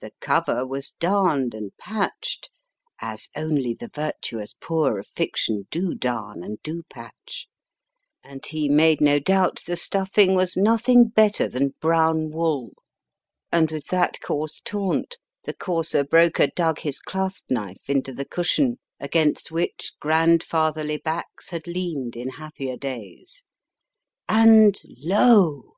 [0.00, 2.48] The cover was darned and patched
[3.02, 7.48] as only the virtuous poor of fiction do darn and do patch
[8.24, 12.72] and he made no doubt the stuffing was nothing better than brown wool;
[13.52, 18.78] and with that coarse taunt the coarser broker dug his clasp knife into the cushion
[18.98, 23.44] against which grandfatherly backs had leaned in happier days,
[24.30, 25.74] and lo